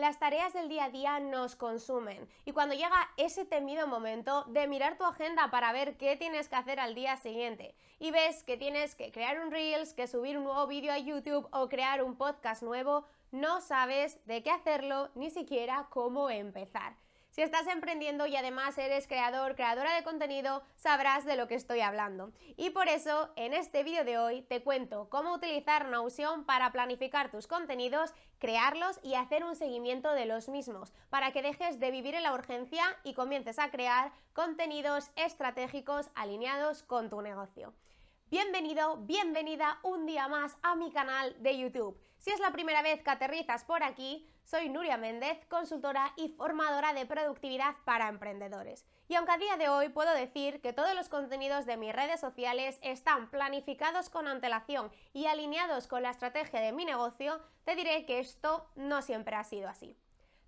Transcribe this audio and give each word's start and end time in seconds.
las 0.00 0.18
tareas 0.18 0.54
del 0.54 0.68
día 0.68 0.84
a 0.84 0.90
día 0.90 1.20
nos 1.20 1.56
consumen 1.56 2.26
y 2.46 2.52
cuando 2.52 2.74
llega 2.74 3.10
ese 3.18 3.44
temido 3.44 3.86
momento 3.86 4.44
de 4.44 4.66
mirar 4.66 4.96
tu 4.96 5.04
agenda 5.04 5.50
para 5.50 5.72
ver 5.72 5.98
qué 5.98 6.16
tienes 6.16 6.48
que 6.48 6.56
hacer 6.56 6.80
al 6.80 6.94
día 6.94 7.18
siguiente 7.18 7.74
y 7.98 8.10
ves 8.10 8.42
que 8.42 8.56
tienes 8.56 8.94
que 8.94 9.12
crear 9.12 9.38
un 9.40 9.50
Reels, 9.50 9.92
que 9.92 10.06
subir 10.06 10.38
un 10.38 10.44
nuevo 10.44 10.66
vídeo 10.66 10.90
a 10.90 10.98
YouTube 10.98 11.46
o 11.52 11.68
crear 11.68 12.02
un 12.02 12.16
podcast 12.16 12.62
nuevo, 12.62 13.04
no 13.30 13.60
sabes 13.60 14.18
de 14.26 14.42
qué 14.42 14.50
hacerlo 14.50 15.10
ni 15.14 15.30
siquiera 15.30 15.86
cómo 15.90 16.30
empezar. 16.30 16.96
Si 17.30 17.42
estás 17.42 17.68
emprendiendo 17.68 18.26
y 18.26 18.34
además 18.34 18.76
eres 18.76 19.06
creador, 19.06 19.54
creadora 19.54 19.94
de 19.94 20.02
contenido, 20.02 20.64
sabrás 20.74 21.24
de 21.24 21.36
lo 21.36 21.46
que 21.46 21.54
estoy 21.54 21.80
hablando. 21.80 22.32
Y 22.56 22.70
por 22.70 22.88
eso, 22.88 23.30
en 23.36 23.54
este 23.54 23.84
vídeo 23.84 24.04
de 24.04 24.18
hoy 24.18 24.42
te 24.42 24.64
cuento 24.64 25.08
cómo 25.08 25.34
utilizar 25.34 25.86
Notion 25.86 26.44
para 26.44 26.72
planificar 26.72 27.30
tus 27.30 27.46
contenidos, 27.46 28.14
crearlos 28.40 28.98
y 29.04 29.14
hacer 29.14 29.44
un 29.44 29.54
seguimiento 29.54 30.12
de 30.12 30.26
los 30.26 30.48
mismos, 30.48 30.92
para 31.08 31.30
que 31.30 31.42
dejes 31.42 31.78
de 31.78 31.92
vivir 31.92 32.16
en 32.16 32.24
la 32.24 32.34
urgencia 32.34 32.82
y 33.04 33.14
comiences 33.14 33.60
a 33.60 33.70
crear 33.70 34.10
contenidos 34.32 35.12
estratégicos 35.14 36.10
alineados 36.16 36.82
con 36.82 37.10
tu 37.10 37.22
negocio. 37.22 37.74
Bienvenido, 38.28 38.96
bienvenida 38.96 39.78
un 39.84 40.04
día 40.04 40.26
más 40.26 40.56
a 40.62 40.74
mi 40.74 40.90
canal 40.90 41.40
de 41.40 41.58
YouTube. 41.58 42.09
Si 42.20 42.30
es 42.30 42.38
la 42.38 42.52
primera 42.52 42.82
vez 42.82 43.02
que 43.02 43.08
aterrizas 43.08 43.64
por 43.64 43.82
aquí, 43.82 44.28
soy 44.44 44.68
Nuria 44.68 44.98
Méndez, 44.98 45.38
consultora 45.46 46.12
y 46.16 46.28
formadora 46.28 46.92
de 46.92 47.06
productividad 47.06 47.76
para 47.86 48.08
emprendedores. 48.10 48.84
Y 49.08 49.14
aunque 49.14 49.32
a 49.32 49.38
día 49.38 49.56
de 49.56 49.70
hoy 49.70 49.88
puedo 49.88 50.12
decir 50.12 50.60
que 50.60 50.74
todos 50.74 50.94
los 50.94 51.08
contenidos 51.08 51.64
de 51.64 51.78
mis 51.78 51.94
redes 51.94 52.20
sociales 52.20 52.78
están 52.82 53.30
planificados 53.30 54.10
con 54.10 54.28
antelación 54.28 54.92
y 55.14 55.28
alineados 55.28 55.86
con 55.86 56.02
la 56.02 56.10
estrategia 56.10 56.60
de 56.60 56.72
mi 56.72 56.84
negocio, 56.84 57.40
te 57.64 57.74
diré 57.74 58.04
que 58.04 58.18
esto 58.18 58.68
no 58.76 59.00
siempre 59.00 59.36
ha 59.36 59.44
sido 59.44 59.70
así. 59.70 59.96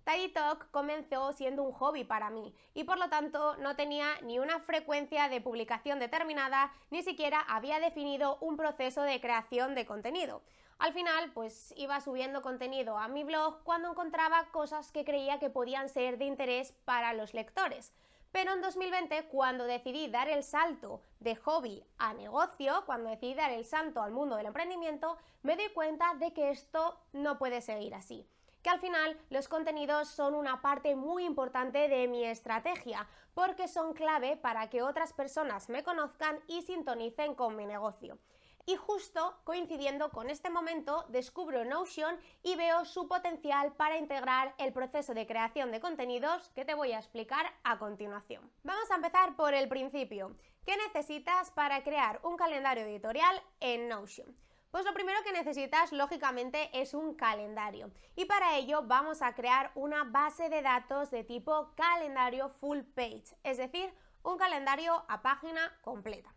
Tidy 0.05 0.29
Talk 0.29 0.69
comenzó 0.69 1.33
siendo 1.33 1.63
un 1.63 1.71
hobby 1.71 2.03
para 2.03 2.29
mí 2.29 2.53
y 2.75 2.83
por 2.83 2.99
lo 2.99 3.09
tanto 3.09 3.55
no 3.57 3.75
tenía 3.75 4.05
ni 4.21 4.37
una 4.37 4.59
frecuencia 4.59 5.27
de 5.27 5.41
publicación 5.41 5.97
determinada 5.97 6.71
ni 6.91 7.01
siquiera 7.01 7.39
había 7.39 7.79
definido 7.79 8.37
un 8.41 8.57
proceso 8.57 9.01
de 9.01 9.19
creación 9.19 9.73
de 9.73 9.87
contenido. 9.87 10.43
Al 10.83 10.91
final, 10.91 11.31
pues 11.31 11.73
iba 11.77 12.01
subiendo 12.01 12.41
contenido 12.41 12.97
a 12.97 13.07
mi 13.07 13.23
blog 13.23 13.63
cuando 13.63 13.89
encontraba 13.89 14.49
cosas 14.51 14.91
que 14.91 15.05
creía 15.05 15.39
que 15.39 15.49
podían 15.49 15.87
ser 15.87 16.17
de 16.17 16.25
interés 16.25 16.73
para 16.83 17.13
los 17.13 17.33
lectores. 17.33 17.93
Pero 18.33 18.51
en 18.51 18.59
2020, 18.59 19.29
cuando 19.29 19.63
decidí 19.63 20.09
dar 20.09 20.27
el 20.27 20.43
salto 20.43 20.99
de 21.21 21.37
hobby 21.37 21.85
a 21.99 22.13
negocio, 22.13 22.83
cuando 22.85 23.09
decidí 23.09 23.33
dar 23.33 23.51
el 23.51 23.63
salto 23.63 24.01
al 24.01 24.11
mundo 24.11 24.35
del 24.35 24.47
emprendimiento, 24.47 25.17
me 25.41 25.55
di 25.55 25.69
cuenta 25.69 26.15
de 26.15 26.33
que 26.33 26.49
esto 26.49 26.99
no 27.13 27.39
puede 27.39 27.61
seguir 27.61 27.95
así 27.95 28.27
que 28.61 28.69
al 28.69 28.79
final 28.79 29.19
los 29.29 29.49
contenidos 29.49 30.07
son 30.07 30.35
una 30.35 30.61
parte 30.61 30.95
muy 30.95 31.25
importante 31.25 31.89
de 31.89 32.07
mi 32.07 32.23
estrategia, 32.23 33.05
porque 33.33 33.67
son 33.67 33.93
clave 33.93 34.37
para 34.37 34.69
que 34.69 34.81
otras 34.81 35.11
personas 35.11 35.67
me 35.67 35.83
conozcan 35.83 36.39
y 36.47 36.61
sintonicen 36.61 37.35
con 37.35 37.57
mi 37.57 37.65
negocio. 37.65 38.17
Y 38.65 38.77
justo 38.77 39.37
coincidiendo 39.43 40.09
con 40.09 40.29
este 40.29 40.49
momento, 40.49 41.05
descubro 41.09 41.65
Notion 41.65 42.17
y 42.43 42.55
veo 42.55 42.85
su 42.85 43.09
potencial 43.09 43.73
para 43.73 43.97
integrar 43.97 44.55
el 44.57 44.71
proceso 44.71 45.13
de 45.13 45.27
creación 45.27 45.71
de 45.71 45.81
contenidos 45.81 46.49
que 46.55 46.63
te 46.63 46.73
voy 46.73 46.93
a 46.93 46.99
explicar 46.99 47.45
a 47.63 47.77
continuación. 47.77 48.49
Vamos 48.63 48.89
a 48.89 48.95
empezar 48.95 49.35
por 49.35 49.53
el 49.53 49.67
principio. 49.67 50.37
¿Qué 50.65 50.77
necesitas 50.77 51.51
para 51.51 51.83
crear 51.83 52.21
un 52.23 52.37
calendario 52.37 52.85
editorial 52.85 53.41
en 53.59 53.89
Notion? 53.89 54.33
Pues 54.71 54.85
lo 54.85 54.93
primero 54.93 55.21
que 55.23 55.33
necesitas, 55.33 55.91
lógicamente, 55.91 56.69
es 56.73 56.93
un 56.93 57.15
calendario. 57.15 57.91
Y 58.15 58.25
para 58.25 58.55
ello 58.55 58.83
vamos 58.83 59.21
a 59.21 59.35
crear 59.35 59.71
una 59.75 60.05
base 60.05 60.47
de 60.47 60.61
datos 60.61 61.11
de 61.11 61.25
tipo 61.25 61.73
calendario 61.75 62.49
full 62.61 62.79
page, 62.95 63.35
es 63.43 63.57
decir, 63.57 63.93
un 64.23 64.37
calendario 64.37 65.03
a 65.09 65.21
página 65.21 65.77
completa. 65.81 66.33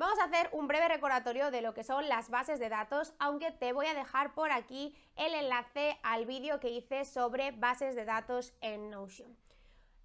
Vamos 0.00 0.18
a 0.18 0.24
hacer 0.24 0.48
un 0.52 0.66
breve 0.66 0.88
recordatorio 0.88 1.50
de 1.50 1.60
lo 1.60 1.74
que 1.74 1.84
son 1.84 2.08
las 2.08 2.30
bases 2.30 2.58
de 2.58 2.70
datos, 2.70 3.12
aunque 3.18 3.50
te 3.50 3.74
voy 3.74 3.84
a 3.84 3.92
dejar 3.92 4.32
por 4.32 4.50
aquí 4.50 4.96
el 5.14 5.34
enlace 5.34 6.00
al 6.02 6.24
vídeo 6.24 6.58
que 6.58 6.70
hice 6.70 7.04
sobre 7.04 7.50
bases 7.50 7.94
de 7.94 8.06
datos 8.06 8.54
en 8.62 8.88
Notion. 8.88 9.36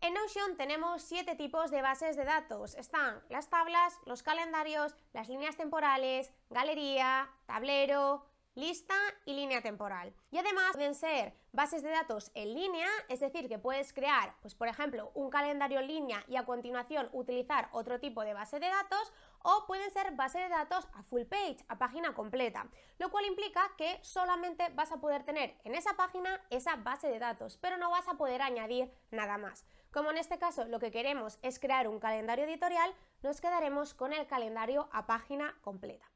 En 0.02 0.14
Notion 0.14 0.58
tenemos 0.58 1.02
siete 1.02 1.36
tipos 1.36 1.72
de 1.72 1.82
bases 1.82 2.18
de 2.18 2.26
datos. 2.26 2.76
Están 2.76 3.24
las 3.30 3.50
tablas, 3.50 3.98
los 4.06 4.22
calendarios, 4.22 4.98
las 5.14 5.30
líneas 5.30 5.56
temporales, 5.56 6.30
galería, 6.50 7.30
tablero, 7.46 8.26
lista 8.56 8.96
y 9.26 9.34
línea 9.34 9.62
temporal. 9.62 10.14
Y 10.32 10.38
además 10.38 10.72
pueden 10.74 10.96
ser 10.96 11.34
bases 11.52 11.84
de 11.84 11.90
datos 11.90 12.32
en 12.34 12.54
línea, 12.54 12.88
es 13.10 13.20
decir, 13.20 13.50
que 13.50 13.60
puedes 13.60 13.94
crear, 13.94 14.34
pues 14.42 14.56
por 14.56 14.70
ejemplo, 14.70 15.12
un 15.14 15.30
calendario 15.30 15.80
en 15.80 15.88
línea 15.88 16.24
y 16.28 16.38
a 16.38 16.46
continuación 16.46 17.10
utilizar 17.12 17.68
otro 17.74 18.00
tipo 18.00 18.24
de 18.24 18.34
base 18.34 18.60
de 18.60 18.68
datos, 18.68 19.14
o 19.44 19.66
pueden 19.68 19.92
ser 19.92 20.12
bases 20.16 20.42
de 20.42 20.50
datos 20.50 20.88
a 20.94 21.04
full 21.04 21.24
page, 21.24 21.58
a 21.68 21.78
página 21.78 22.14
completa, 22.14 22.68
lo 22.98 23.12
cual 23.12 23.26
implica 23.26 23.72
que 23.78 24.00
solamente 24.02 24.70
vas 24.74 24.92
a 24.92 24.98
poder 24.98 25.24
tener 25.24 25.56
en 25.66 25.76
esa 25.76 25.96
página 25.96 26.42
esa 26.50 26.78
base 26.78 27.10
de 27.10 27.20
datos, 27.20 27.58
pero 27.58 27.78
no 27.78 27.90
vas 27.90 28.08
a 28.08 28.16
poder 28.16 28.42
añadir 28.42 28.90
nada 29.12 29.38
más. 29.38 29.66
Como 29.92 30.12
en 30.12 30.18
este 30.18 30.40
caso 30.40 30.66
lo 30.66 30.80
que 30.80 30.92
queremos 30.92 31.40
es 31.42 31.60
crear 31.60 31.88
un 31.88 32.00
calendario 32.00 32.46
editorial, 32.46 32.94
nos 33.22 33.40
quedaremos 33.40 33.94
con 33.94 34.14
el 34.14 34.28
calendario 34.28 34.90
a 34.92 35.06
página 35.06 35.56
completa. 35.62 36.15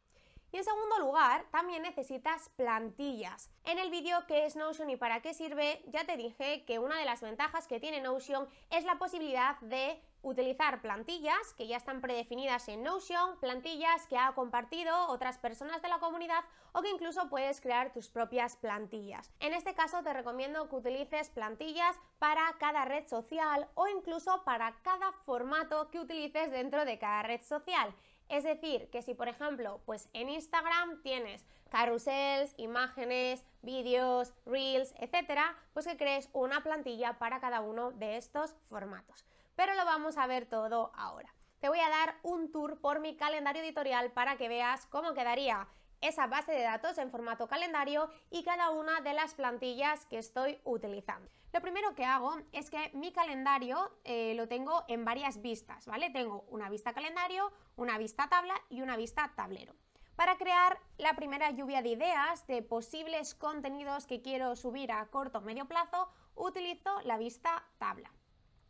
Y 0.51 0.57
en 0.57 0.63
segundo 0.63 0.97
lugar, 0.99 1.45
también 1.51 1.83
necesitas 1.83 2.49
plantillas. 2.55 3.51
En 3.65 3.77
el 3.77 3.91
vídeo 3.91 4.25
que 4.25 4.45
es 4.45 4.55
Notion 4.55 4.89
y 4.89 4.95
para 4.95 5.21
qué 5.21 5.35
sirve, 5.35 5.83
ya 5.87 6.05
te 6.05 6.17
dije 6.17 6.65
que 6.65 6.79
una 6.79 6.97
de 6.97 7.05
las 7.05 7.21
ventajas 7.21 7.67
que 7.67 7.79
tiene 7.79 8.01
Notion 8.01 8.47
es 8.71 8.83
la 8.83 8.97
posibilidad 8.97 9.59
de 9.59 10.01
utilizar 10.21 10.81
plantillas 10.81 11.53
que 11.55 11.67
ya 11.67 11.77
están 11.77 12.01
predefinidas 12.01 12.67
en 12.67 12.83
Notion, 12.83 13.37
plantillas 13.39 14.05
que 14.07 14.17
ha 14.17 14.33
compartido 14.33 15.07
otras 15.07 15.37
personas 15.37 15.81
de 15.81 15.87
la 15.87 15.99
comunidad 15.99 16.43
o 16.73 16.81
que 16.81 16.89
incluso 16.89 17.29
puedes 17.29 17.61
crear 17.61 17.93
tus 17.93 18.09
propias 18.09 18.55
plantillas. 18.57 19.31
En 19.39 19.53
este 19.53 19.75
caso 19.75 20.03
te 20.03 20.13
recomiendo 20.13 20.67
que 20.67 20.75
utilices 20.75 21.29
plantillas 21.29 21.95
para 22.17 22.55
cada 22.59 22.85
red 22.85 23.07
social 23.07 23.67
o 23.75 23.87
incluso 23.87 24.43
para 24.43 24.73
cada 24.81 25.11
formato 25.25 25.89
que 25.89 25.99
utilices 25.99 26.51
dentro 26.51 26.85
de 26.85 26.99
cada 26.99 27.23
red 27.23 27.41
social. 27.41 27.93
Es 28.29 28.43
decir, 28.43 28.89
que 28.91 29.01
si 29.01 29.15
por 29.15 29.27
ejemplo, 29.27 29.81
pues 29.85 30.07
en 30.13 30.29
Instagram 30.29 31.01
tienes 31.01 31.45
carrusels, 31.69 32.53
imágenes, 32.57 33.43
vídeos, 33.61 34.33
reels, 34.45 34.93
etcétera, 34.99 35.57
pues 35.73 35.87
que 35.87 35.97
crees 35.97 36.29
una 36.33 36.61
plantilla 36.63 37.17
para 37.17 37.39
cada 37.39 37.61
uno 37.61 37.91
de 37.91 38.17
estos 38.17 38.55
formatos. 38.69 39.25
Pero 39.55 39.73
lo 39.73 39.83
vamos 39.83 40.17
a 40.17 40.27
ver 40.27 40.45
todo 40.45 40.91
ahora. 40.95 41.33
Te 41.59 41.69
voy 41.69 41.79
a 41.79 41.89
dar 41.89 42.15
un 42.23 42.51
tour 42.51 42.79
por 42.79 42.99
mi 42.99 43.17
calendario 43.17 43.61
editorial 43.61 44.11
para 44.11 44.37
que 44.37 44.47
veas 44.47 44.85
cómo 44.85 45.13
quedaría 45.13 45.67
esa 46.01 46.27
base 46.27 46.51
de 46.51 46.63
datos 46.63 46.97
en 46.97 47.11
formato 47.11 47.47
calendario 47.47 48.09
y 48.29 48.43
cada 48.43 48.69
una 48.71 49.01
de 49.01 49.13
las 49.13 49.33
plantillas 49.33 50.05
que 50.05 50.17
estoy 50.17 50.59
utilizando. 50.63 51.29
Lo 51.51 51.61
primero 51.61 51.95
que 51.95 52.05
hago 52.05 52.37
es 52.51 52.69
que 52.69 52.91
mi 52.93 53.11
calendario 53.11 53.91
eh, 54.03 54.33
lo 54.35 54.47
tengo 54.47 54.83
en 54.87 55.03
varias 55.03 55.41
vistas, 55.41 55.87
¿vale? 55.87 56.11
Tengo 56.11 56.45
una 56.49 56.69
vista 56.69 56.93
calendario, 56.93 57.51
una 57.75 57.97
vista 57.97 58.29
tabla 58.29 58.53
y 58.69 58.81
una 58.81 58.97
vista 58.97 59.31
tablero. 59.35 59.73
Para 60.15 60.37
crear 60.37 60.77
la 60.97 61.13
primera 61.13 61.49
lluvia 61.51 61.81
de 61.81 61.89
ideas 61.89 62.45
de 62.45 62.61
posibles 62.61 63.35
contenidos 63.35 64.05
que 64.05 64.21
quiero 64.21 64.55
subir 64.55 64.91
a 64.91 65.05
corto 65.07 65.39
o 65.39 65.41
medio 65.41 65.65
plazo, 65.65 66.09
utilizo 66.35 67.01
la 67.01 67.17
vista 67.17 67.63
tabla. 67.77 68.11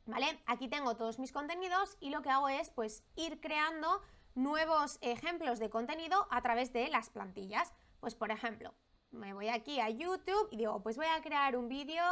¿Vale? 0.05 0.39
Aquí 0.45 0.67
tengo 0.67 0.95
todos 0.95 1.19
mis 1.19 1.31
contenidos 1.31 1.97
y 1.99 2.11
lo 2.11 2.21
que 2.21 2.29
hago 2.29 2.49
es 2.49 2.69
pues 2.69 3.03
ir 3.15 3.41
creando 3.41 4.01
nuevos 4.41 4.97
ejemplos 5.01 5.59
de 5.59 5.69
contenido 5.69 6.27
a 6.31 6.41
través 6.41 6.73
de 6.73 6.89
las 6.89 7.09
plantillas. 7.09 7.73
Pues 7.99 8.15
por 8.15 8.31
ejemplo, 8.31 8.73
me 9.11 9.33
voy 9.33 9.49
aquí 9.49 9.79
a 9.79 9.89
YouTube 9.89 10.47
y 10.51 10.57
digo, 10.57 10.81
pues 10.81 10.97
voy 10.97 11.07
a 11.07 11.21
crear 11.21 11.57
un 11.57 11.67
vídeo 11.67 12.03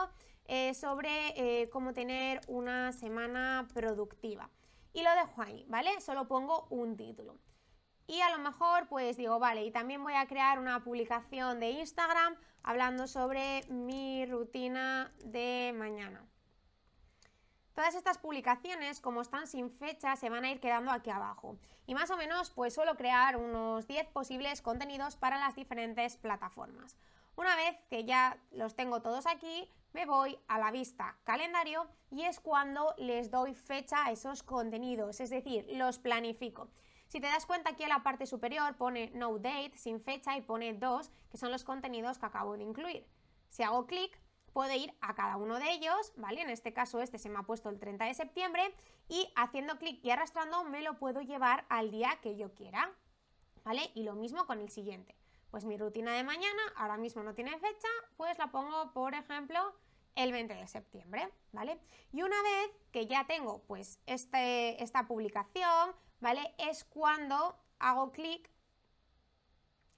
eh, 0.45 0.73
sobre 0.73 1.33
eh, 1.35 1.69
cómo 1.69 1.93
tener 1.93 2.41
una 2.47 2.91
semana 2.91 3.67
productiva. 3.73 4.49
Y 4.93 5.03
lo 5.03 5.11
dejo 5.15 5.41
ahí, 5.41 5.65
¿vale? 5.67 5.99
Solo 6.01 6.27
pongo 6.27 6.67
un 6.69 6.97
título. 6.97 7.37
Y 8.07 8.21
a 8.21 8.29
lo 8.29 8.39
mejor 8.39 8.87
pues 8.87 9.17
digo, 9.17 9.37
vale, 9.39 9.63
y 9.65 9.71
también 9.71 10.03
voy 10.03 10.13
a 10.13 10.27
crear 10.27 10.59
una 10.59 10.83
publicación 10.83 11.59
de 11.59 11.71
Instagram 11.71 12.35
hablando 12.63 13.07
sobre 13.07 13.63
mi 13.69 14.25
rutina 14.25 15.13
de 15.23 15.73
mañana. 15.77 16.25
Todas 17.77 17.93
estas 17.93 18.17
publicaciones, 18.17 18.99
como 18.99 19.21
están 19.21 19.45
sin 19.45 19.69
fecha, 19.69 20.15
se 20.15 20.31
van 20.31 20.43
a 20.43 20.49
ir 20.49 20.59
quedando 20.59 20.89
aquí 20.89 21.11
abajo. 21.11 21.59
Y 21.85 21.93
más 21.93 22.09
o 22.09 22.17
menos, 22.17 22.49
pues 22.49 22.73
suelo 22.73 22.97
crear 22.97 23.37
unos 23.37 23.85
10 23.85 24.07
posibles 24.07 24.63
contenidos 24.63 25.15
para 25.15 25.37
las 25.37 25.55
diferentes 25.55 26.17
plataformas. 26.17 26.97
Una 27.35 27.55
vez 27.55 27.77
que 27.87 28.03
ya 28.03 28.41
los 28.49 28.75
tengo 28.75 29.03
todos 29.03 29.27
aquí, 29.27 29.71
me 29.93 30.07
voy 30.07 30.39
a 30.47 30.57
la 30.57 30.71
vista 30.71 31.19
calendario 31.23 31.87
y 32.09 32.23
es 32.23 32.39
cuando 32.39 32.95
les 32.97 33.29
doy 33.29 33.53
fecha 33.53 34.07
a 34.07 34.11
esos 34.11 34.41
contenidos, 34.41 35.19
es 35.19 35.29
decir, 35.29 35.67
los 35.69 35.99
planifico. 35.99 36.71
Si 37.05 37.19
te 37.19 37.27
das 37.27 37.45
cuenta 37.45 37.69
aquí 37.69 37.83
en 37.83 37.89
la 37.89 38.01
parte 38.01 38.25
superior 38.25 38.75
pone 38.77 39.11
no 39.13 39.37
date 39.37 39.77
sin 39.77 40.01
fecha 40.01 40.35
y 40.35 40.41
pone 40.41 40.73
2, 40.73 41.11
que 41.29 41.37
son 41.37 41.51
los 41.51 41.63
contenidos 41.63 42.17
que 42.17 42.25
acabo 42.25 42.57
de 42.57 42.63
incluir. 42.63 43.07
Si 43.49 43.61
hago 43.61 43.85
clic, 43.85 44.19
puedo 44.57 44.73
ir 44.73 44.91
a 45.01 45.13
cada 45.13 45.37
uno 45.37 45.59
de 45.59 45.71
ellos, 45.71 46.13
¿vale? 46.15 46.41
En 46.41 46.49
este 46.49 46.73
caso 46.73 46.99
este 46.99 47.19
se 47.19 47.29
me 47.29 47.37
ha 47.37 47.43
puesto 47.43 47.69
el 47.69 47.77
30 47.77 48.05
de 48.05 48.15
septiembre 48.15 48.73
y 49.07 49.31
haciendo 49.35 49.77
clic 49.77 50.03
y 50.03 50.09
arrastrando 50.09 50.63
me 50.63 50.81
lo 50.81 50.97
puedo 50.97 51.21
llevar 51.21 51.67
al 51.69 51.91
día 51.91 52.17
que 52.23 52.35
yo 52.37 52.55
quiera, 52.55 52.91
¿vale? 53.63 53.91
Y 53.93 54.01
lo 54.01 54.15
mismo 54.15 54.47
con 54.47 54.59
el 54.59 54.69
siguiente. 54.71 55.15
Pues 55.51 55.65
mi 55.65 55.77
rutina 55.77 56.11
de 56.11 56.23
mañana 56.23 56.63
ahora 56.75 56.97
mismo 56.97 57.21
no 57.21 57.35
tiene 57.35 57.51
fecha, 57.51 57.87
pues 58.15 58.35
la 58.39 58.47
pongo, 58.47 58.93
por 58.93 59.13
ejemplo, 59.13 59.59
el 60.15 60.31
20 60.31 60.55
de 60.55 60.67
septiembre, 60.67 61.29
¿vale? 61.51 61.79
Y 62.11 62.23
una 62.23 62.41
vez 62.41 62.71
que 62.91 63.05
ya 63.05 63.27
tengo 63.27 63.61
pues 63.67 63.99
este, 64.07 64.81
esta 64.83 65.07
publicación, 65.07 65.93
¿vale? 66.19 66.55
Es 66.57 66.83
cuando 66.83 67.59
hago 67.77 68.11
clic 68.11 68.49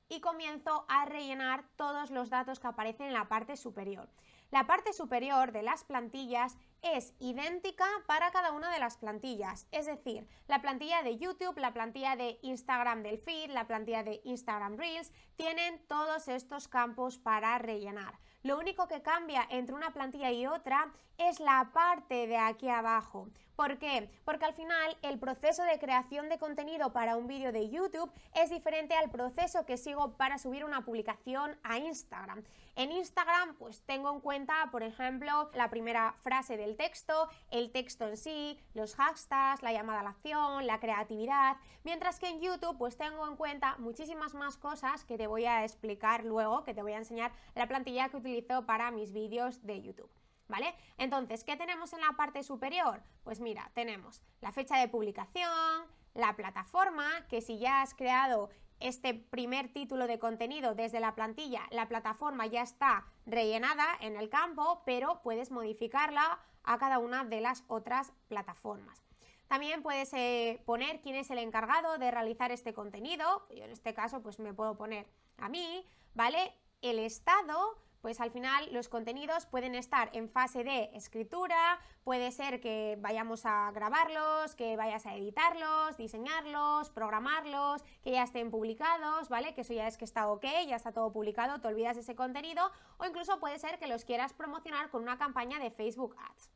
y 0.10 0.20
comienzo 0.20 0.86
a 0.90 1.06
rellenar 1.06 1.64
todos 1.78 2.10
los 2.12 2.30
datos 2.30 2.60
que 2.60 2.68
aparecen 2.68 3.08
en 3.08 3.14
la 3.14 3.30
parte 3.30 3.56
superior. 3.56 4.10
La 4.52 4.66
parte 4.66 4.94
superior 4.94 5.52
de 5.52 5.62
las 5.62 5.84
plantillas 5.84 6.58
es 6.82 7.14
idéntica 7.20 7.86
para 8.08 8.32
cada 8.32 8.52
una 8.52 8.72
de 8.72 8.80
las 8.80 8.98
plantillas, 8.98 9.68
es 9.72 9.86
decir, 9.86 10.28
la 10.48 10.62
plantilla 10.62 11.04
de 11.04 11.18
YouTube, 11.18 11.58
la 11.58 11.74
plantilla 11.74 12.16
de 12.16 12.40
Instagram 12.42 13.04
del 13.04 13.18
feed, 13.18 13.52
la 13.52 13.68
plantilla 13.68 14.04
de 14.04 14.22
Instagram 14.24 14.78
Reels, 14.78 15.12
tienen 15.36 15.80
todos 15.88 16.28
estos 16.28 16.68
campos 16.68 17.18
para 17.18 17.58
rellenar. 17.58 18.20
Lo 18.42 18.58
único 18.58 18.88
que 18.88 19.02
cambia 19.02 19.46
entre 19.50 19.76
una 19.76 19.92
plantilla 19.92 20.32
y 20.32 20.48
otra 20.48 20.94
es 21.18 21.42
la 21.42 21.72
parte 21.74 22.26
de 22.28 22.38
aquí 22.38 22.70
abajo. 22.70 23.28
¿Por 23.58 23.78
qué? 23.78 24.10
Porque 24.24 24.46
al 24.46 24.54
final 24.54 24.96
el 25.02 25.20
proceso 25.20 25.64
de 25.64 25.80
creación 25.80 26.30
de 26.30 26.40
contenido 26.40 26.94
para 26.94 27.18
un 27.18 27.28
vídeo 27.28 27.52
de 27.52 27.70
YouTube 27.70 28.10
es 28.34 28.50
diferente 28.50 28.96
al 28.96 29.12
proceso 29.12 29.66
que 29.66 29.76
sigo 29.76 30.16
para 30.16 30.38
subir 30.38 30.64
una 30.64 30.86
publicación 30.86 31.60
a 31.64 31.78
Instagram. 31.78 32.46
En 32.78 32.94
Instagram 32.94 33.56
pues 33.56 33.82
tengo 33.82 34.14
en 34.14 34.22
cuenta, 34.22 34.70
por 34.72 34.84
ejemplo, 34.84 35.52
la 35.54 35.70
primera 35.70 36.16
frase 36.22 36.56
del 36.56 36.69
texto, 36.76 37.30
el 37.52 37.72
texto 37.72 38.08
en 38.08 38.18
sí, 38.18 38.60
los 38.74 38.96
hashtags, 38.96 39.62
la 39.62 39.74
llamada 39.74 40.02
a 40.02 40.04
la 40.04 40.10
acción, 40.10 40.68
la 40.68 40.80
creatividad, 40.80 41.58
mientras 41.84 42.20
que 42.20 42.28
en 42.28 42.42
YouTube 42.42 42.78
pues 42.78 42.98
tengo 42.98 43.28
en 43.28 43.36
cuenta 43.36 43.76
muchísimas 43.78 44.34
más 44.34 44.58
cosas 44.58 45.06
que 45.06 45.18
te 45.18 45.28
voy 45.28 45.46
a 45.46 45.64
explicar 45.64 46.26
luego, 46.26 46.64
que 46.64 46.74
te 46.74 46.82
voy 46.82 46.94
a 46.94 46.98
enseñar 46.98 47.32
la 47.56 47.68
plantilla 47.68 48.10
que 48.10 48.18
utilizo 48.18 48.66
para 48.66 48.92
mis 48.92 49.14
vídeos 49.14 49.66
de 49.66 49.82
YouTube. 49.82 50.10
¿vale? 50.50 50.76
Entonces, 50.98 51.46
¿qué 51.46 51.56
tenemos 51.56 51.94
en 51.94 52.02
la 52.02 52.12
parte 52.18 52.44
superior? 52.44 53.02
Pues 53.24 53.40
mira, 53.40 53.72
tenemos 53.74 54.22
la 54.42 54.52
fecha 54.52 54.78
de 54.78 54.90
publicación, 54.90 55.86
la 56.14 56.36
plataforma, 56.36 57.26
que 57.30 57.40
si 57.40 57.60
ya 57.60 57.82
has 57.82 57.94
creado 57.94 58.50
este 58.80 59.14
primer 59.14 59.72
título 59.74 60.08
de 60.08 60.20
contenido 60.20 60.76
desde 60.76 61.00
la 61.00 61.16
plantilla, 61.16 61.62
la 61.72 61.88
plataforma 61.88 62.46
ya 62.46 62.62
está 62.62 63.06
rellenada 63.26 63.86
en 64.02 64.16
el 64.16 64.30
campo, 64.30 64.82
pero 64.86 65.22
puedes 65.22 65.52
modificarla 65.52 66.40
a 66.64 66.78
cada 66.78 67.00
una 67.00 67.24
de 67.24 67.42
las 67.42 67.64
otras 67.68 68.14
plataformas. 68.28 69.04
También 69.48 69.82
puedes 69.82 70.14
eh, 70.14 70.62
poner 70.66 71.02
quién 71.02 71.16
es 71.16 71.32
el 71.32 71.40
encargado 71.40 71.98
de 71.98 72.12
realizar 72.12 72.52
este 72.52 72.74
contenido. 72.74 73.48
Yo 73.50 73.64
en 73.64 73.72
este 73.72 73.96
caso 73.96 74.22
pues 74.22 74.40
me 74.40 74.54
puedo 74.54 74.78
poner 74.78 75.08
a 75.38 75.50
mí, 75.50 75.86
¿vale? 76.14 76.54
El 76.82 77.00
estado, 77.00 77.76
pues 78.02 78.20
al 78.20 78.32
final 78.32 78.72
los 78.72 78.90
contenidos 78.90 79.46
pueden 79.46 79.76
estar 79.76 80.10
en 80.14 80.30
fase 80.30 80.64
de 80.64 80.90
escritura, 80.94 81.80
puede 82.04 82.32
ser 82.32 82.62
que 82.62 82.98
vayamos 83.00 83.46
a 83.46 83.72
grabarlos, 83.72 84.56
que 84.56 84.78
vayas 84.78 85.06
a 85.06 85.16
editarlos, 85.16 85.98
diseñarlos, 85.98 86.90
programarlos, 86.90 87.84
que 88.02 88.12
ya 88.12 88.24
estén 88.24 88.52
publicados, 88.52 89.30
¿vale? 89.30 89.54
Que 89.54 89.62
eso 89.62 89.74
ya 89.74 89.88
es 89.88 89.98
que 89.98 90.06
está 90.06 90.30
ok, 90.30 90.46
ya 90.68 90.76
está 90.76 90.92
todo 90.92 91.12
publicado, 91.12 91.60
te 91.60 91.68
olvidas 91.68 91.96
de 91.96 92.02
ese 92.02 92.16
contenido, 92.16 92.72
o 92.98 93.06
incluso 93.06 93.40
puede 93.40 93.60
ser 93.60 93.80
que 93.80 93.88
los 93.88 94.06
quieras 94.06 94.34
promocionar 94.34 94.90
con 94.90 95.04
una 95.04 95.18
campaña 95.18 95.60
de 95.60 95.72
Facebook 95.72 96.16
Ads. 96.18 96.50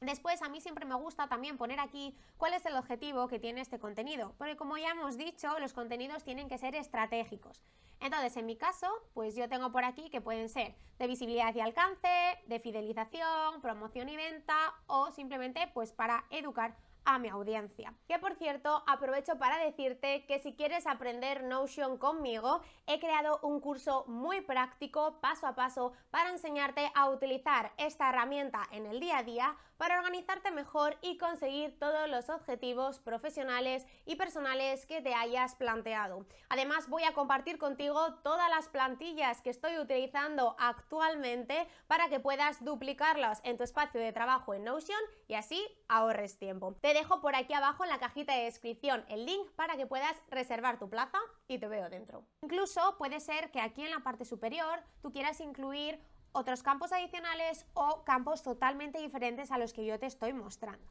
Después, 0.00 0.42
a 0.42 0.48
mí 0.48 0.60
siempre 0.60 0.84
me 0.84 0.96
gusta 0.96 1.28
también 1.28 1.56
poner 1.56 1.80
aquí 1.80 2.16
cuál 2.36 2.52
es 2.52 2.66
el 2.66 2.76
objetivo 2.76 3.28
que 3.28 3.38
tiene 3.38 3.60
este 3.60 3.78
contenido, 3.78 4.34
porque 4.36 4.56
como 4.56 4.76
ya 4.76 4.90
hemos 4.90 5.16
dicho, 5.16 5.58
los 5.60 5.72
contenidos 5.72 6.24
tienen 6.24 6.48
que 6.48 6.58
ser 6.58 6.74
estratégicos. 6.74 7.62
Entonces, 8.04 8.36
en 8.36 8.44
mi 8.44 8.54
caso, 8.54 8.86
pues 9.14 9.34
yo 9.34 9.48
tengo 9.48 9.72
por 9.72 9.82
aquí 9.82 10.10
que 10.10 10.20
pueden 10.20 10.50
ser 10.50 10.74
de 10.98 11.06
visibilidad 11.06 11.54
y 11.54 11.60
alcance, 11.60 12.06
de 12.46 12.60
fidelización, 12.60 13.62
promoción 13.62 14.10
y 14.10 14.16
venta 14.16 14.74
o 14.86 15.10
simplemente 15.10 15.70
pues 15.72 15.90
para 15.90 16.26
educar 16.28 16.76
a 17.04 17.18
mi 17.18 17.28
audiencia. 17.28 17.94
Que 18.06 18.18
por 18.18 18.34
cierto, 18.34 18.82
aprovecho 18.86 19.38
para 19.38 19.58
decirte 19.58 20.24
que 20.26 20.38
si 20.38 20.54
quieres 20.54 20.86
aprender 20.86 21.44
Notion 21.44 21.98
conmigo, 21.98 22.60
he 22.86 23.00
creado 23.00 23.38
un 23.42 23.60
curso 23.60 24.04
muy 24.06 24.40
práctico, 24.40 25.20
paso 25.20 25.46
a 25.46 25.54
paso, 25.54 25.92
para 26.10 26.30
enseñarte 26.30 26.90
a 26.94 27.08
utilizar 27.08 27.72
esta 27.76 28.08
herramienta 28.08 28.62
en 28.70 28.86
el 28.86 29.00
día 29.00 29.18
a 29.18 29.22
día 29.22 29.56
para 29.76 29.98
organizarte 29.98 30.50
mejor 30.50 30.96
y 31.02 31.18
conseguir 31.18 31.78
todos 31.78 32.08
los 32.08 32.30
objetivos 32.30 33.00
profesionales 33.00 33.86
y 34.06 34.16
personales 34.16 34.86
que 34.86 35.00
te 35.00 35.14
hayas 35.14 35.56
planteado. 35.56 36.26
Además, 36.48 36.88
voy 36.88 37.02
a 37.04 37.12
compartir 37.12 37.58
contigo 37.58 38.14
todas 38.22 38.48
las 38.50 38.68
plantillas 38.68 39.42
que 39.42 39.50
estoy 39.50 39.78
utilizando 39.78 40.56
actualmente 40.58 41.66
para 41.86 42.08
que 42.08 42.20
puedas 42.20 42.64
duplicarlas 42.64 43.40
en 43.44 43.56
tu 43.56 43.64
espacio 43.64 44.00
de 44.00 44.12
trabajo 44.12 44.54
en 44.54 44.64
Notion 44.64 45.00
y 45.26 45.34
así 45.34 45.62
ahorres 45.88 46.38
tiempo. 46.38 46.74
Dejo 46.94 47.20
por 47.20 47.36
aquí 47.36 47.52
abajo 47.52 47.84
en 47.84 47.90
la 47.90 47.98
cajita 47.98 48.34
de 48.34 48.44
descripción 48.44 49.04
el 49.08 49.26
link 49.26 49.50
para 49.56 49.76
que 49.76 49.86
puedas 49.86 50.16
reservar 50.30 50.78
tu 50.78 50.88
plaza 50.88 51.18
y 51.46 51.58
te 51.58 51.68
veo 51.68 51.90
dentro. 51.90 52.24
Incluso 52.42 52.96
puede 52.96 53.20
ser 53.20 53.50
que 53.50 53.60
aquí 53.60 53.84
en 53.84 53.90
la 53.90 54.00
parte 54.00 54.24
superior 54.24 54.82
tú 55.02 55.12
quieras 55.12 55.40
incluir 55.40 56.00
otros 56.32 56.62
campos 56.62 56.92
adicionales 56.92 57.66
o 57.74 58.04
campos 58.04 58.42
totalmente 58.42 58.98
diferentes 59.00 59.50
a 59.50 59.58
los 59.58 59.72
que 59.72 59.84
yo 59.84 59.98
te 59.98 60.06
estoy 60.06 60.32
mostrando. 60.32 60.84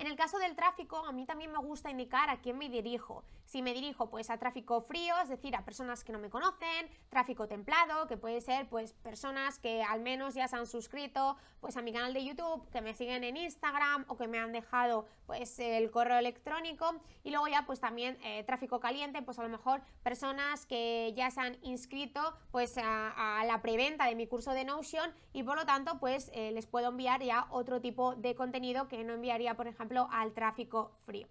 En 0.00 0.06
el 0.06 0.16
caso 0.16 0.38
del 0.38 0.56
tráfico, 0.56 1.04
a 1.04 1.12
mí 1.12 1.26
también 1.26 1.52
me 1.52 1.58
gusta 1.58 1.90
indicar 1.90 2.30
a 2.30 2.40
quién 2.40 2.56
me 2.56 2.70
dirijo. 2.70 3.22
Si 3.44 3.60
me 3.60 3.74
dirijo 3.74 4.08
pues 4.08 4.30
a 4.30 4.38
tráfico 4.38 4.80
frío, 4.80 5.14
es 5.22 5.28
decir, 5.28 5.54
a 5.54 5.62
personas 5.62 6.04
que 6.04 6.12
no 6.12 6.18
me 6.18 6.30
conocen, 6.30 6.88
tráfico 7.10 7.46
templado, 7.46 8.06
que 8.06 8.16
puede 8.16 8.40
ser 8.40 8.66
pues 8.70 8.94
personas 8.94 9.58
que 9.58 9.82
al 9.82 10.00
menos 10.00 10.32
ya 10.32 10.48
se 10.48 10.56
han 10.56 10.66
suscrito 10.66 11.36
pues 11.60 11.76
a 11.76 11.82
mi 11.82 11.92
canal 11.92 12.14
de 12.14 12.24
YouTube, 12.24 12.66
que 12.70 12.80
me 12.80 12.94
siguen 12.94 13.24
en 13.24 13.36
Instagram 13.36 14.06
o 14.08 14.16
que 14.16 14.26
me 14.26 14.38
han 14.38 14.52
dejado 14.52 15.06
pues 15.26 15.58
el 15.58 15.90
correo 15.90 16.18
electrónico 16.18 16.94
y 17.22 17.30
luego 17.30 17.48
ya 17.48 17.66
pues 17.66 17.80
también 17.80 18.16
eh, 18.24 18.42
tráfico 18.44 18.80
caliente, 18.80 19.20
pues 19.20 19.38
a 19.38 19.42
lo 19.42 19.50
mejor 19.50 19.82
personas 20.02 20.64
que 20.64 21.12
ya 21.14 21.30
se 21.30 21.40
han 21.40 21.58
inscrito 21.62 22.38
pues 22.52 22.78
a, 22.78 23.44
la 23.44 23.60
preventa 23.60 24.06
de 24.06 24.14
mi 24.14 24.26
curso 24.26 24.52
de 24.52 24.64
Notion 24.64 25.12
y 25.34 25.42
por 25.42 25.56
lo 25.56 25.66
tanto 25.66 25.98
pues 25.98 26.30
eh, 26.32 26.52
les 26.52 26.66
puedo 26.66 26.88
enviar 26.88 27.22
ya 27.22 27.48
otro 27.50 27.82
tipo 27.82 28.14
de 28.14 28.34
contenido 28.34 28.88
que 28.88 29.04
no 29.04 29.12
enviaría 29.12 29.56
por 29.56 29.66
ejemplo 29.66 29.89
al 30.10 30.32
tráfico 30.32 30.92
frío. 31.04 31.26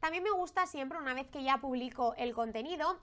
También 0.00 0.22
me 0.22 0.30
gusta 0.30 0.66
siempre, 0.66 0.98
una 0.98 1.14
vez 1.14 1.30
que 1.30 1.42
ya 1.42 1.58
publico 1.58 2.14
el 2.16 2.32
contenido, 2.32 3.00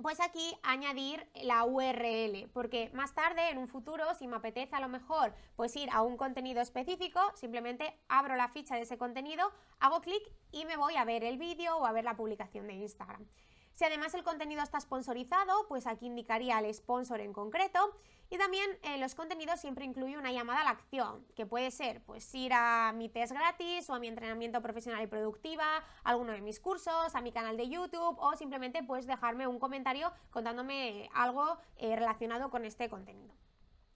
pues 0.00 0.20
aquí 0.20 0.56
añadir 0.62 1.26
la 1.42 1.64
URL, 1.64 2.50
porque 2.52 2.90
más 2.92 3.14
tarde, 3.14 3.50
en 3.50 3.58
un 3.58 3.66
futuro, 3.66 4.14
si 4.14 4.26
me 4.26 4.36
apetece 4.36 4.76
a 4.76 4.80
lo 4.80 4.88
mejor 4.88 5.34
pues 5.56 5.74
ir 5.76 5.88
a 5.90 6.02
un 6.02 6.16
contenido 6.16 6.60
específico, 6.60 7.20
simplemente 7.34 7.98
abro 8.08 8.36
la 8.36 8.48
ficha 8.48 8.76
de 8.76 8.82
ese 8.82 8.98
contenido, 8.98 9.50
hago 9.80 10.00
clic 10.00 10.22
y 10.52 10.66
me 10.66 10.76
voy 10.76 10.96
a 10.96 11.04
ver 11.04 11.24
el 11.24 11.38
vídeo 11.38 11.78
o 11.78 11.86
a 11.86 11.92
ver 11.92 12.04
la 12.04 12.16
publicación 12.16 12.66
de 12.66 12.74
Instagram. 12.74 13.26
Si 13.72 13.84
además 13.84 14.14
el 14.14 14.22
contenido 14.22 14.62
está 14.62 14.80
sponsorizado, 14.80 15.66
pues 15.68 15.86
aquí 15.86 16.06
indicaría 16.06 16.58
el 16.58 16.72
sponsor 16.72 17.20
en 17.20 17.32
concreto. 17.32 17.94
Y 18.28 18.38
también 18.38 18.68
eh, 18.82 18.98
los 18.98 19.14
contenidos 19.14 19.60
siempre 19.60 19.84
incluyen 19.84 20.18
una 20.18 20.32
llamada 20.32 20.62
a 20.62 20.64
la 20.64 20.70
acción, 20.70 21.24
que 21.36 21.46
puede 21.46 21.70
ser 21.70 22.02
pues 22.02 22.34
ir 22.34 22.52
a 22.52 22.92
mi 22.94 23.08
test 23.08 23.32
gratis 23.32 23.88
o 23.88 23.94
a 23.94 23.98
mi 23.98 24.08
entrenamiento 24.08 24.60
profesional 24.62 25.02
y 25.02 25.06
productiva, 25.06 25.64
a 25.76 26.10
alguno 26.10 26.32
de 26.32 26.40
mis 26.40 26.58
cursos, 26.58 27.14
a 27.14 27.20
mi 27.20 27.30
canal 27.30 27.56
de 27.56 27.68
YouTube 27.68 28.16
o 28.18 28.36
simplemente 28.36 28.82
pues 28.82 29.06
dejarme 29.06 29.46
un 29.46 29.58
comentario 29.58 30.12
contándome 30.30 31.08
algo 31.14 31.58
eh, 31.76 31.94
relacionado 31.94 32.50
con 32.50 32.64
este 32.64 32.88
contenido. 32.88 33.34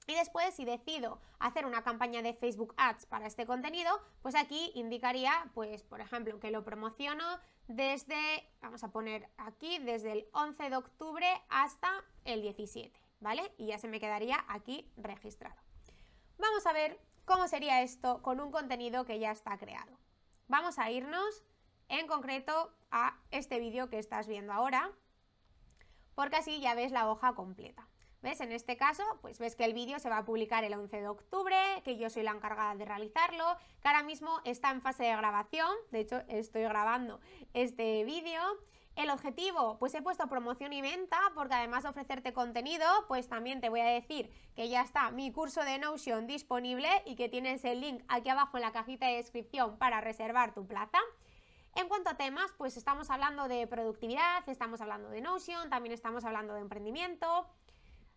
Y 0.07 0.15
después, 0.15 0.55
si 0.55 0.65
decido 0.65 1.21
hacer 1.39 1.67
una 1.67 1.85
campaña 1.85 2.21
de 2.21 2.35
Facebook 2.35 2.75
Ads 2.77 3.07
para 3.07 3.29
este 3.29 3.47
contenido, 3.47 3.91
pues 4.23 4.35
aquí 4.35 4.73
indicaría, 4.75 5.51
pues, 5.55 5.85
por 5.85 6.01
ejemplo, 6.01 6.41
que 6.41 6.51
lo 6.51 6.65
promociono 6.65 7.25
desde, 7.69 8.51
vamos 8.61 8.83
a 8.83 8.91
poner 8.91 9.29
aquí, 9.37 9.79
desde 9.79 10.11
el 10.11 10.27
11 10.33 10.71
de 10.71 10.77
octubre 10.77 11.27
hasta 11.49 11.89
el 12.25 12.43
17, 12.43 12.99
¿vale? 13.21 13.53
Y 13.57 13.67
ya 13.67 13.79
se 13.79 13.89
me 13.89 14.01
quedaría 14.01 14.45
aquí 14.49 14.91
registrado. 14.97 15.61
Vamos 16.39 16.67
a 16.67 16.73
ver 16.73 16.99
cómo 17.25 17.47
sería 17.47 17.83
esto 17.83 18.23
con 18.23 18.41
un 18.41 18.51
contenido 18.51 19.05
que 19.05 19.19
ya 19.19 19.31
está 19.31 19.57
creado. 19.59 19.97
Vamos 20.49 20.79
a 20.79 20.91
irnos 20.91 21.45
en 21.89 22.07
concreto 22.07 22.73
a 22.91 23.17
este 23.31 23.61
vídeo 23.61 23.89
que 23.89 23.99
estás 23.99 24.27
viendo 24.27 24.53
ahora, 24.53 24.91
porque 26.15 26.37
así 26.37 26.61
ya 26.61 26.75
ves 26.75 26.93
la 26.93 27.11
hoja 27.11 27.35
completa. 27.35 27.87
¿Ves? 28.23 28.41
En 28.43 28.53
este 28.53 28.77
caso, 28.77 29.03
pues 29.23 29.39
ves 29.39 29.57
que 29.57 29.65
el 29.65 29.73
vídeo 29.73 29.99
se 29.99 30.11
va 30.11 30.19
a 30.19 30.25
publicar 30.27 30.63
el 30.63 30.75
11 30.75 31.01
de 31.01 31.09
octubre, 31.09 31.57
que 31.85 31.97
yo 31.97 32.11
soy 32.11 32.23
la 32.23 32.33
encargada 32.33 32.75
de 32.75 32.85
realizarlo, 32.85 33.57
que 33.81 33.89
ahora 33.89 34.03
mismo 34.03 34.41
está 34.45 34.71
en 34.71 34.83
fase 34.83 35.05
de 35.05 35.17
grabación, 35.17 35.75
de 35.91 36.01
hecho 36.01 36.23
estoy 36.29 36.63
grabando 36.65 37.21
este 37.55 38.05
vídeo. 38.05 38.43
El 39.01 39.09
objetivo, 39.09 39.79
pues 39.79 39.95
he 39.95 40.03
puesto 40.03 40.27
promoción 40.27 40.75
y 40.75 40.83
venta, 40.83 41.19
porque 41.35 41.55
además 41.55 41.85
de 41.85 41.89
ofrecerte 41.89 42.35
contenido, 42.35 42.85
pues 43.09 43.31
también 43.31 43.63
te 43.63 43.71
voy 43.71 43.81
a 43.81 43.87
decir 43.87 44.31
que 44.55 44.69
ya 44.69 44.83
está 44.83 45.11
mi 45.11 45.33
curso 45.33 45.63
de 45.63 45.79
Notion 45.79 46.27
disponible 46.27 46.87
y 47.07 47.17
que 47.17 47.31
tienes 47.31 47.65
el 47.65 47.81
link 47.81 48.05
aquí 48.09 48.29
abajo 48.29 48.59
en 48.59 48.61
la 48.61 48.73
cajita 48.73 49.07
de 49.07 49.15
descripción 49.15 49.79
para 49.79 50.03
reservar 50.03 50.53
tu 50.53 50.67
plaza. 50.67 50.99
En 51.77 51.89
cuanto 51.89 52.11
a 52.11 52.19
temas, 52.19 52.53
pues 52.59 52.77
estamos 52.77 53.09
hablando 53.09 53.49
de 53.49 53.67
productividad, 53.67 54.47
estamos 54.47 54.83
hablando 54.83 55.09
de 55.09 55.23
Notion, 55.23 55.71
también 55.71 55.95
estamos 55.95 56.27
hablando 56.27 56.53
de 56.53 56.61
emprendimiento, 56.61 57.47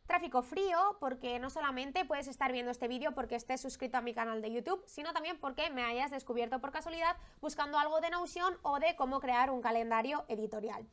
tráfico 0.05 0.41
frío, 0.41 0.97
porque 0.99 1.39
no 1.39 1.49
solamente 1.49 2.05
puedes 2.05 2.27
estar 2.27 2.51
viendo 2.51 2.71
este 2.71 2.87
vídeo 2.87 3.13
porque 3.13 3.35
estés 3.35 3.61
suscrito 3.61 3.97
a 3.97 4.01
mi 4.01 4.13
canal 4.13 4.41
de 4.41 4.51
YouTube, 4.51 4.83
sino 4.85 5.13
también 5.13 5.39
porque 5.39 5.69
me 5.69 5.83
hayas 5.83 6.11
descubierto 6.11 6.59
por 6.59 6.71
casualidad 6.71 7.15
buscando 7.41 7.77
algo 7.77 8.01
de 8.01 8.09
Notion 8.09 8.57
o 8.61 8.79
de 8.79 8.95
cómo 8.95 9.19
crear 9.19 9.49
un 9.49 9.61
calendario 9.61 10.25
editorial. 10.27 10.85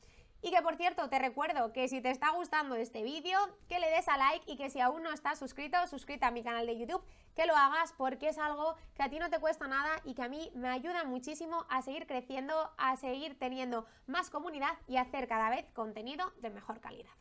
Y 0.42 0.50
que 0.50 0.62
por 0.62 0.76
cierto, 0.76 1.08
te 1.10 1.18
recuerdo 1.18 1.72
que 1.72 1.86
si 1.88 2.00
te 2.00 2.10
está 2.10 2.30
gustando 2.30 2.74
este 2.74 3.02
vídeo, 3.02 3.38
que 3.68 3.78
le 3.78 3.90
des 3.90 4.08
a 4.08 4.16
like 4.16 4.50
y 4.50 4.56
que 4.56 4.70
si 4.70 4.80
aún 4.80 5.02
no 5.02 5.12
estás 5.12 5.38
suscrito, 5.38 5.86
suscrita 5.86 6.28
a 6.28 6.30
mi 6.30 6.42
canal 6.42 6.66
de 6.66 6.78
YouTube, 6.78 7.04
que 7.34 7.44
lo 7.44 7.54
hagas 7.54 7.92
porque 7.92 8.30
es 8.30 8.38
algo 8.38 8.74
que 8.94 9.02
a 9.02 9.10
ti 9.10 9.18
no 9.18 9.28
te 9.28 9.38
cuesta 9.38 9.66
nada 9.68 9.90
y 10.04 10.14
que 10.14 10.22
a 10.22 10.28
mí 10.28 10.50
me 10.54 10.68
ayuda 10.68 11.04
muchísimo 11.04 11.66
a 11.68 11.82
seguir 11.82 12.06
creciendo, 12.06 12.72
a 12.78 12.96
seguir 12.96 13.38
teniendo 13.38 13.84
más 14.06 14.30
comunidad 14.30 14.78
y 14.86 14.96
hacer 14.96 15.28
cada 15.28 15.50
vez 15.50 15.66
contenido 15.74 16.32
de 16.38 16.48
mejor 16.48 16.80
calidad. 16.80 17.12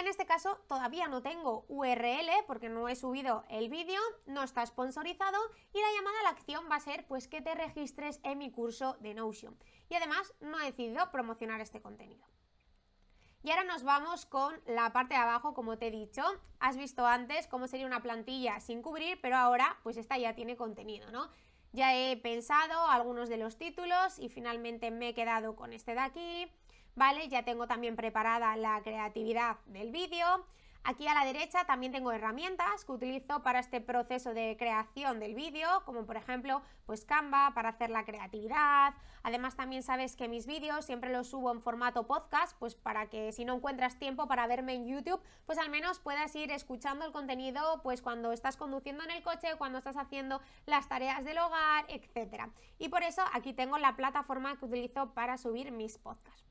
En 0.00 0.06
este 0.06 0.24
caso 0.24 0.56
todavía 0.66 1.08
no 1.08 1.20
tengo 1.20 1.66
URL 1.68 2.30
porque 2.46 2.70
no 2.70 2.88
he 2.88 2.96
subido 2.96 3.44
el 3.50 3.68
vídeo, 3.68 4.00
no 4.24 4.42
está 4.42 4.64
sponsorizado 4.64 5.38
y 5.74 5.78
la 5.78 5.92
llamada 5.94 6.20
a 6.20 6.22
la 6.22 6.28
acción 6.30 6.64
va 6.70 6.76
a 6.76 6.80
ser 6.80 7.06
pues 7.06 7.28
que 7.28 7.42
te 7.42 7.54
registres 7.54 8.18
en 8.22 8.38
mi 8.38 8.50
curso 8.50 8.96
de 9.00 9.12
Notion. 9.12 9.58
Y 9.90 9.94
además 9.96 10.32
no 10.40 10.58
he 10.58 10.64
decidido 10.64 11.10
promocionar 11.10 11.60
este 11.60 11.82
contenido. 11.82 12.26
Y 13.42 13.50
ahora 13.50 13.64
nos 13.64 13.82
vamos 13.82 14.24
con 14.24 14.58
la 14.64 14.90
parte 14.94 15.12
de 15.12 15.20
abajo, 15.20 15.52
como 15.52 15.76
te 15.76 15.88
he 15.88 15.90
dicho. 15.90 16.22
Has 16.60 16.78
visto 16.78 17.06
antes 17.06 17.46
cómo 17.46 17.66
sería 17.66 17.86
una 17.86 18.00
plantilla 18.00 18.58
sin 18.60 18.80
cubrir, 18.80 19.20
pero 19.20 19.36
ahora 19.36 19.76
pues 19.82 19.98
esta 19.98 20.16
ya 20.16 20.34
tiene 20.34 20.56
contenido, 20.56 21.10
¿no? 21.10 21.28
Ya 21.72 21.94
he 21.94 22.16
pensado 22.16 22.86
algunos 22.86 23.28
de 23.28 23.36
los 23.36 23.58
títulos 23.58 24.18
y 24.18 24.30
finalmente 24.30 24.90
me 24.90 25.10
he 25.10 25.14
quedado 25.14 25.56
con 25.56 25.74
este 25.74 25.92
de 25.92 26.00
aquí. 26.00 26.50
¿Vale? 26.94 27.28
Ya 27.28 27.44
tengo 27.44 27.66
también 27.66 27.96
preparada 27.96 28.56
la 28.56 28.80
creatividad 28.82 29.58
del 29.66 29.90
vídeo. 29.90 30.46
Aquí 30.82 31.06
a 31.06 31.14
la 31.14 31.26
derecha 31.26 31.64
también 31.66 31.92
tengo 31.92 32.10
herramientas 32.10 32.86
que 32.86 32.92
utilizo 32.92 33.42
para 33.42 33.58
este 33.58 33.82
proceso 33.82 34.32
de 34.32 34.56
creación 34.58 35.20
del 35.20 35.34
vídeo, 35.34 35.68
como 35.84 36.06
por 36.06 36.16
ejemplo, 36.16 36.62
pues 36.86 37.04
Canva 37.04 37.52
para 37.54 37.68
hacer 37.68 37.90
la 37.90 38.06
creatividad. 38.06 38.94
Además 39.22 39.56
también 39.56 39.82
sabes 39.82 40.16
que 40.16 40.26
mis 40.26 40.46
vídeos 40.46 40.86
siempre 40.86 41.12
los 41.12 41.28
subo 41.28 41.52
en 41.52 41.60
formato 41.60 42.06
podcast, 42.06 42.56
pues 42.58 42.74
para 42.76 43.10
que 43.10 43.30
si 43.32 43.44
no 43.44 43.56
encuentras 43.56 43.98
tiempo 43.98 44.26
para 44.26 44.46
verme 44.46 44.72
en 44.72 44.86
YouTube, 44.86 45.20
pues 45.44 45.58
al 45.58 45.68
menos 45.68 46.00
puedas 46.00 46.34
ir 46.34 46.50
escuchando 46.50 47.04
el 47.04 47.12
contenido 47.12 47.82
pues 47.82 48.00
cuando 48.00 48.32
estás 48.32 48.56
conduciendo 48.56 49.04
en 49.04 49.10
el 49.10 49.22
coche, 49.22 49.56
cuando 49.58 49.76
estás 49.76 49.98
haciendo 49.98 50.40
las 50.64 50.88
tareas 50.88 51.24
del 51.24 51.38
hogar, 51.38 51.84
etc. 51.88 52.46
Y 52.78 52.88
por 52.88 53.02
eso 53.02 53.22
aquí 53.34 53.52
tengo 53.52 53.76
la 53.76 53.96
plataforma 53.96 54.58
que 54.58 54.64
utilizo 54.64 55.12
para 55.12 55.36
subir 55.36 55.72
mis 55.72 55.98
podcasts. 55.98 56.49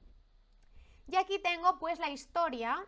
Y 1.12 1.16
aquí 1.16 1.40
tengo 1.40 1.80
pues 1.80 1.98
la 1.98 2.12
historia 2.12 2.86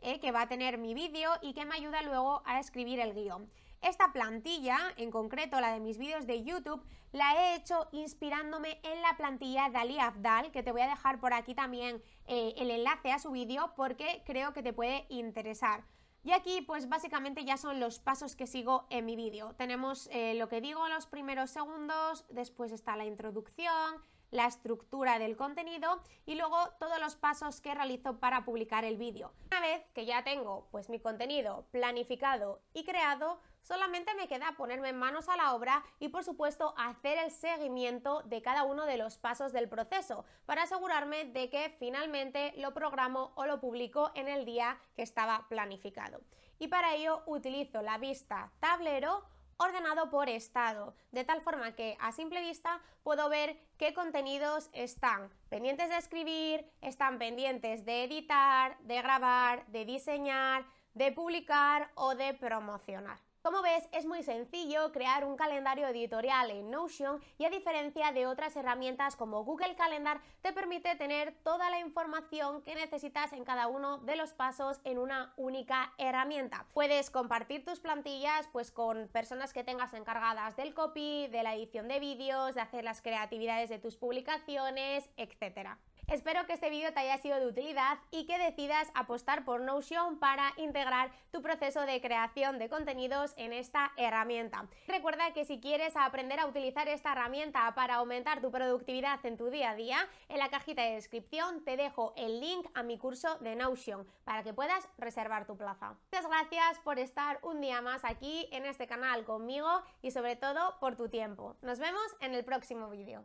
eh, 0.00 0.20
que 0.20 0.32
va 0.32 0.42
a 0.42 0.48
tener 0.48 0.76
mi 0.76 0.92
vídeo 0.92 1.30
y 1.40 1.54
que 1.54 1.64
me 1.64 1.74
ayuda 1.74 2.02
luego 2.02 2.42
a 2.44 2.60
escribir 2.60 3.00
el 3.00 3.14
guion. 3.14 3.50
Esta 3.80 4.12
plantilla, 4.12 4.78
en 4.98 5.10
concreto 5.10 5.58
la 5.60 5.72
de 5.72 5.80
mis 5.80 5.96
vídeos 5.96 6.26
de 6.26 6.44
YouTube, 6.44 6.84
la 7.12 7.32
he 7.34 7.56
hecho 7.56 7.88
inspirándome 7.92 8.80
en 8.82 9.00
la 9.00 9.16
plantilla 9.16 9.70
de 9.70 9.78
Ali 9.78 9.98
Abdal, 9.98 10.50
que 10.52 10.62
te 10.62 10.72
voy 10.72 10.82
a 10.82 10.88
dejar 10.88 11.20
por 11.20 11.32
aquí 11.32 11.54
también 11.54 12.02
eh, 12.26 12.52
el 12.58 12.70
enlace 12.70 13.12
a 13.12 13.18
su 13.18 13.30
vídeo 13.30 13.72
porque 13.76 14.22
creo 14.26 14.52
que 14.52 14.62
te 14.62 14.74
puede 14.74 15.06
interesar. 15.08 15.84
Y 16.22 16.32
aquí 16.32 16.60
pues 16.62 16.88
básicamente 16.88 17.44
ya 17.46 17.56
son 17.56 17.80
los 17.80 17.98
pasos 17.98 18.36
que 18.36 18.46
sigo 18.46 18.86
en 18.90 19.06
mi 19.06 19.16
vídeo. 19.16 19.54
Tenemos 19.54 20.08
eh, 20.12 20.34
lo 20.34 20.48
que 20.48 20.60
digo 20.60 20.86
en 20.86 20.92
los 20.92 21.06
primeros 21.06 21.50
segundos, 21.50 22.26
después 22.28 22.72
está 22.72 22.96
la 22.96 23.06
introducción, 23.06 24.02
la 24.34 24.46
estructura 24.46 25.20
del 25.20 25.36
contenido 25.36 26.00
y 26.26 26.34
luego 26.34 26.56
todos 26.80 26.98
los 26.98 27.14
pasos 27.14 27.60
que 27.60 27.72
realizo 27.72 28.18
para 28.18 28.44
publicar 28.44 28.84
el 28.84 28.96
vídeo. 28.96 29.32
Una 29.52 29.60
vez 29.60 29.82
que 29.94 30.06
ya 30.06 30.24
tengo 30.24 30.66
pues 30.72 30.88
mi 30.90 30.98
contenido 30.98 31.66
planificado 31.70 32.60
y 32.72 32.82
creado, 32.84 33.40
solamente 33.62 34.12
me 34.16 34.26
queda 34.26 34.56
ponerme 34.56 34.92
manos 34.92 35.28
a 35.28 35.36
la 35.36 35.54
obra 35.54 35.84
y 36.00 36.08
por 36.08 36.24
supuesto 36.24 36.74
hacer 36.76 37.16
el 37.18 37.30
seguimiento 37.30 38.22
de 38.22 38.42
cada 38.42 38.64
uno 38.64 38.86
de 38.86 38.98
los 38.98 39.18
pasos 39.18 39.52
del 39.52 39.68
proceso 39.68 40.24
para 40.46 40.64
asegurarme 40.64 41.26
de 41.26 41.48
que 41.48 41.70
finalmente 41.78 42.54
lo 42.56 42.74
programo 42.74 43.30
o 43.36 43.46
lo 43.46 43.60
publico 43.60 44.10
en 44.16 44.26
el 44.26 44.44
día 44.44 44.80
que 44.96 45.02
estaba 45.02 45.46
planificado. 45.48 46.20
Y 46.58 46.66
para 46.66 46.94
ello 46.96 47.22
utilizo 47.26 47.82
la 47.82 47.98
vista 47.98 48.50
tablero 48.58 49.24
ordenado 49.58 50.10
por 50.10 50.28
estado, 50.28 50.94
de 51.12 51.24
tal 51.24 51.40
forma 51.40 51.72
que 51.72 51.96
a 52.00 52.12
simple 52.12 52.40
vista 52.40 52.80
puedo 53.02 53.28
ver 53.28 53.58
qué 53.78 53.94
contenidos 53.94 54.70
están 54.72 55.30
pendientes 55.48 55.88
de 55.88 55.96
escribir, 55.96 56.70
están 56.80 57.18
pendientes 57.18 57.84
de 57.84 58.04
editar, 58.04 58.78
de 58.80 59.00
grabar, 59.02 59.66
de 59.66 59.84
diseñar, 59.84 60.64
de 60.94 61.12
publicar 61.12 61.90
o 61.94 62.14
de 62.14 62.34
promocionar. 62.34 63.23
Como 63.44 63.60
ves, 63.60 63.86
es 63.92 64.06
muy 64.06 64.22
sencillo 64.22 64.90
crear 64.90 65.26
un 65.26 65.36
calendario 65.36 65.86
editorial 65.86 66.50
en 66.50 66.70
Notion 66.70 67.20
y 67.36 67.44
a 67.44 67.50
diferencia 67.50 68.10
de 68.10 68.26
otras 68.26 68.56
herramientas 68.56 69.16
como 69.16 69.44
Google 69.44 69.76
Calendar, 69.76 70.22
te 70.40 70.54
permite 70.54 70.96
tener 70.96 71.34
toda 71.42 71.68
la 71.68 71.78
información 71.78 72.62
que 72.62 72.74
necesitas 72.74 73.34
en 73.34 73.44
cada 73.44 73.66
uno 73.66 73.98
de 73.98 74.16
los 74.16 74.32
pasos 74.32 74.80
en 74.84 74.98
una 74.98 75.34
única 75.36 75.92
herramienta. 75.98 76.64
Puedes 76.72 77.10
compartir 77.10 77.66
tus 77.66 77.80
plantillas 77.80 78.48
pues 78.50 78.70
con 78.70 79.08
personas 79.08 79.52
que 79.52 79.62
tengas 79.62 79.92
encargadas 79.92 80.56
del 80.56 80.72
copy, 80.72 81.26
de 81.26 81.42
la 81.42 81.54
edición 81.54 81.86
de 81.86 82.00
vídeos, 82.00 82.54
de 82.54 82.62
hacer 82.62 82.82
las 82.82 83.02
creatividades 83.02 83.68
de 83.68 83.78
tus 83.78 83.98
publicaciones, 83.98 85.10
etc. 85.18 85.76
Espero 86.08 86.46
que 86.46 86.52
este 86.52 86.68
vídeo 86.68 86.92
te 86.92 87.00
haya 87.00 87.16
sido 87.18 87.40
de 87.40 87.46
utilidad 87.46 87.98
y 88.10 88.26
que 88.26 88.38
decidas 88.38 88.90
apostar 88.94 89.44
por 89.44 89.62
Notion 89.62 90.18
para 90.18 90.52
integrar 90.58 91.10
tu 91.32 91.40
proceso 91.40 91.80
de 91.86 92.00
creación 92.00 92.58
de 92.58 92.68
contenidos 92.68 93.32
en 93.36 93.54
esta 93.54 93.90
herramienta. 93.96 94.68
Recuerda 94.86 95.32
que 95.32 95.46
si 95.46 95.60
quieres 95.60 95.96
aprender 95.96 96.40
a 96.40 96.46
utilizar 96.46 96.88
esta 96.88 97.12
herramienta 97.12 97.74
para 97.74 97.96
aumentar 97.96 98.42
tu 98.42 98.50
productividad 98.50 99.24
en 99.24 99.38
tu 99.38 99.48
día 99.48 99.70
a 99.70 99.74
día, 99.74 100.08
en 100.28 100.38
la 100.38 100.50
cajita 100.50 100.82
de 100.82 100.94
descripción 100.94 101.64
te 101.64 101.76
dejo 101.76 102.12
el 102.16 102.38
link 102.38 102.66
a 102.74 102.82
mi 102.82 102.98
curso 102.98 103.38
de 103.38 103.56
Notion 103.56 104.06
para 104.24 104.42
que 104.42 104.52
puedas 104.52 104.86
reservar 104.98 105.46
tu 105.46 105.56
plaza. 105.56 105.96
Muchas 106.12 106.28
gracias 106.28 106.80
por 106.80 106.98
estar 106.98 107.38
un 107.42 107.62
día 107.62 107.80
más 107.80 108.04
aquí 108.04 108.46
en 108.52 108.66
este 108.66 108.86
canal 108.86 109.24
conmigo 109.24 109.82
y 110.02 110.10
sobre 110.10 110.36
todo 110.36 110.78
por 110.80 110.96
tu 110.96 111.08
tiempo. 111.08 111.56
Nos 111.62 111.78
vemos 111.78 112.04
en 112.20 112.34
el 112.34 112.44
próximo 112.44 112.90
vídeo. 112.90 113.24